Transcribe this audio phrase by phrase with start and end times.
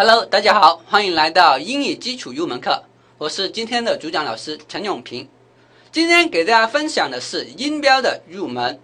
[0.00, 2.84] Hello，大家好，欢迎来到英语基础入门课。
[3.18, 5.28] 我是今天的主讲老师陈永平。
[5.90, 8.78] 今天给大家分享的是音标的入门。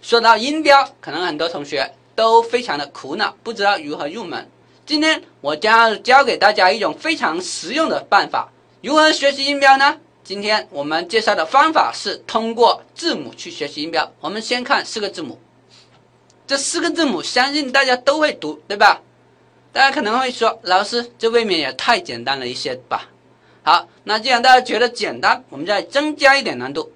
[0.00, 4.50] 说到音标，可能很多同学都非常的苦恼，不知道如何入门。
[4.86, 8.50] 今天我将教给大家一种非常实用的办法。
[8.80, 10.00] 如何学习音标呢？
[10.24, 14.10] 今天我们介绍的方法是通过字母去学习音标。
[14.18, 15.38] 我们先看四个字母，
[16.46, 19.02] 这四个字母相信大家都会读，对吧？
[19.74, 23.10] 大家可能会说，老师，这未免也太简单了一些吧？
[23.64, 26.92] 好，那既然大家觉得简单，我们再增加一点难度。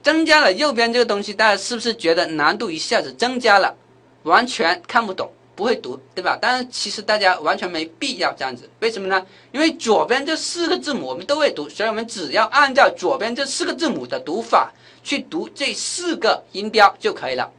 [0.00, 3.76] 增加了右边这个东西，大家是不是觉得难度一下子增加了？
[4.22, 5.32] 完全看不懂。
[5.56, 6.38] 不会读，对吧？
[6.40, 9.26] 但是其实大家完全没必要这样子，为什么呢？
[9.50, 14.72] 因为左边这四个字母我们都会读，所以我们只要按照左边这四个字母的读法
[15.02, 17.50] 去读这四个音标就可以了。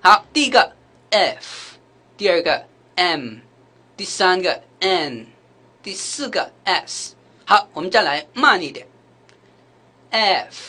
[0.00, 0.72] 好，第一个
[1.10, 1.76] f，
[2.16, 2.64] 第二个
[2.96, 3.38] m，
[3.96, 5.26] 第三个 n，
[5.82, 7.14] 第四个 s。
[7.44, 8.86] 好，我们再来慢一点
[10.10, 10.64] ，f，f，m，m，n。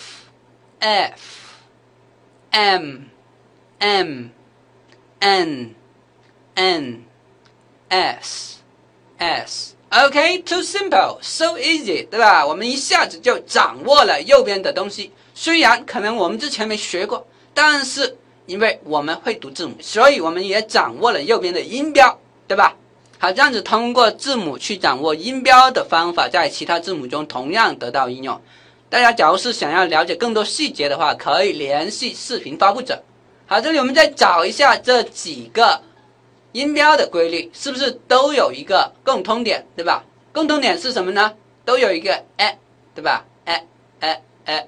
[6.57, 7.03] N
[7.89, 8.59] S
[9.17, 12.47] S，OK，too simple，so easy，对吧？
[12.47, 15.11] 我们一下子就掌握了右边的东西。
[15.33, 22.75] 虽然可能我们之前没学过，但是因为我们会读字母，所以我们也掌握了右边的音标，对吧？
[23.17, 28.39] 好，这样子通过字母去掌握音标的方法，在其他字母中同样得到应用。
[28.89, 33.01] 大家假如是想要了解更多细节的话，可以联系视频发布者。
[33.47, 35.81] 好，这里我们再找一下这几个。
[36.51, 40.01] 音标的规律是不是都有一个共通点，对吧？
[40.31, 41.33] 共通点是什么呢？
[41.65, 42.57] 都有一个 a，
[42.93, 43.61] 对吧？a
[43.99, 44.67] a a。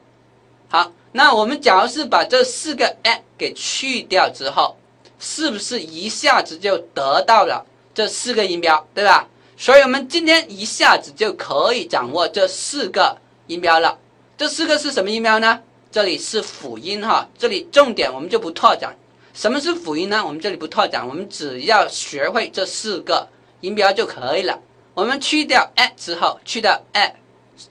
[0.69, 4.75] 好，那我们假如是把这四个 a 给去掉之后，
[5.19, 9.27] 是不是一下子就得到了这四个音标，对吧？
[9.57, 13.97] 所以我们今天一下子就可以掌握这四个音标了。
[14.37, 15.59] 这四个是什么音标呢？
[15.89, 18.95] 这里是辅音哈，这里重点我们就不拓展。
[19.33, 20.23] 什么是辅音呢？
[20.23, 23.27] 我们这里不拓展，我们只要学会这四个
[23.61, 24.59] 音标就可以了。
[24.93, 27.15] 我们去掉 a 之后，去掉 a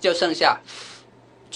[0.01, 0.59] 就剩下，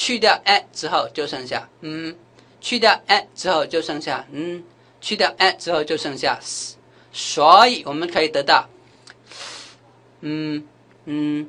[0.00, 2.16] 去掉 a 之后就剩下，嗯，
[2.58, 4.64] 去掉 a 之后就剩下，嗯，
[4.98, 6.76] 去掉 a 之后就剩下 s，，
[7.12, 8.66] 所以我们可以得到，
[10.22, 10.66] 嗯
[11.04, 11.46] 嗯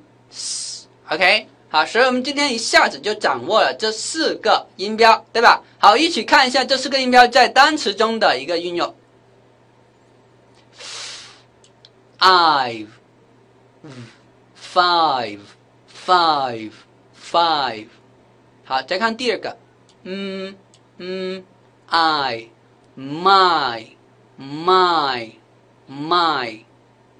[1.07, 1.47] ，OK。
[1.69, 5.63] 好，所以我们今天一下子就掌握了这四个音标，对吧？
[5.79, 8.93] 好，一起看一下这四个音标在单词中的一个运用。
[12.19, 12.87] Five,
[14.61, 15.39] five,
[16.05, 16.71] five,
[17.15, 17.87] five。
[18.65, 19.57] 好，再看第二个，
[20.03, 20.55] 嗯
[20.97, 21.43] 嗯
[21.87, 22.47] ，I,
[22.97, 23.87] my,
[24.39, 25.31] my,
[25.89, 26.63] my。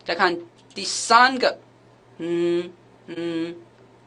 [0.06, 0.38] 再看
[0.74, 1.57] 第三个，
[2.18, 2.72] 嗯
[3.07, 3.57] 嗯。